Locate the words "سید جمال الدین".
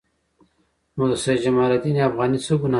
1.23-1.97